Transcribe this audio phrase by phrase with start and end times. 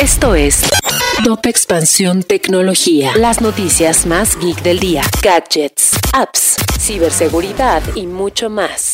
[0.00, 0.62] Esto es
[1.24, 3.10] Top Expansión Tecnología.
[3.16, 5.02] Las noticias más geek del día.
[5.20, 8.92] Gadgets, apps, ciberseguridad y mucho más.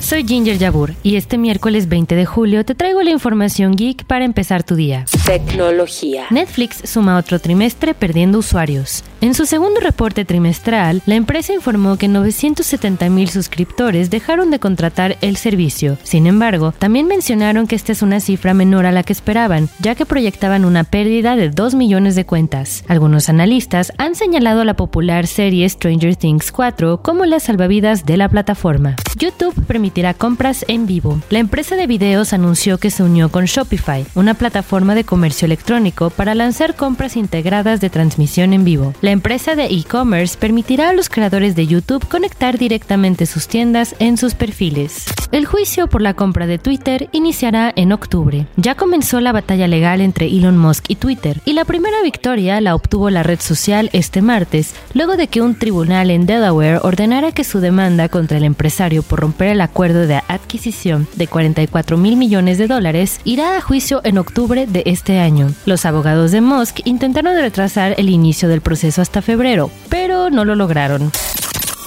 [0.00, 4.24] Soy Ginger Yabur y este miércoles 20 de julio te traigo la información geek para
[4.24, 5.04] empezar tu día.
[5.26, 6.26] Tecnología.
[6.28, 9.02] Netflix suma otro trimestre perdiendo usuarios.
[9.22, 15.16] En su segundo reporte trimestral, la empresa informó que 970 mil suscriptores dejaron de contratar
[15.22, 15.96] el servicio.
[16.02, 19.94] Sin embargo, también mencionaron que esta es una cifra menor a la que esperaban, ya
[19.94, 22.84] que proyectaban una pérdida de 2 millones de cuentas.
[22.86, 28.28] Algunos analistas han señalado la popular serie Stranger Things 4 como la salvavidas de la
[28.28, 28.96] plataforma.
[29.16, 31.18] YouTube permitirá compras en vivo.
[31.30, 36.10] La empresa de videos anunció que se unió con Shopify, una plataforma de comercio electrónico
[36.10, 38.94] para lanzar compras integradas de transmisión en vivo.
[39.00, 44.16] La empresa de e-commerce permitirá a los creadores de YouTube conectar directamente sus tiendas en
[44.16, 45.04] sus perfiles.
[45.30, 48.48] El juicio por la compra de Twitter iniciará en octubre.
[48.56, 52.74] Ya comenzó la batalla legal entre Elon Musk y Twitter, y la primera victoria la
[52.74, 57.44] obtuvo la red social este martes, luego de que un tribunal en Delaware ordenara que
[57.44, 62.58] su demanda contra el empresario por romper el acuerdo de adquisición de 44 mil millones
[62.58, 65.52] de dólares irá a juicio en octubre de este año.
[65.66, 70.54] Los abogados de Musk intentaron retrasar el inicio del proceso hasta febrero, pero no lo
[70.54, 71.12] lograron.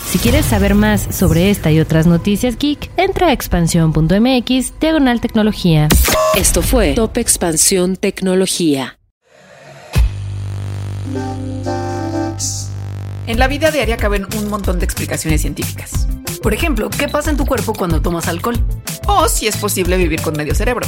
[0.05, 5.87] Si quieres saber más sobre esta y otras noticias geek, entra a expansión.mx diagonal tecnología.
[6.35, 8.99] Esto fue Top Expansión Tecnología.
[13.25, 16.07] En la vida diaria caben un montón de explicaciones científicas.
[16.43, 18.63] Por ejemplo, ¿qué pasa en tu cuerpo cuando tomas alcohol?
[19.07, 20.85] O si es posible vivir con medio cerebro.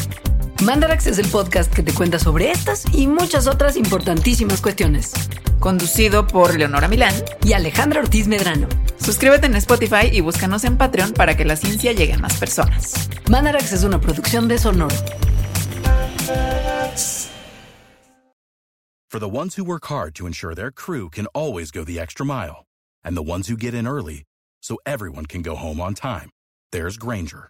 [0.61, 5.13] Mandarax es el podcast que te cuenta sobre estas y muchas otras importantísimas cuestiones.
[5.57, 7.13] Conducido por Leonora Milán
[7.45, 8.67] y Alejandra Ortiz Medrano.
[8.97, 13.09] Suscríbete en Spotify y búscanos en Patreon para que la ciencia llegue a más personas.
[13.29, 14.95] Mandarax es una producción de Sonoro.
[19.09, 22.25] For the ones who work hard to ensure their crew can always go the extra
[22.25, 22.65] mile,
[23.03, 24.25] and the ones who get in early
[24.61, 26.29] so everyone can go home on time,
[26.71, 27.49] there's Granger,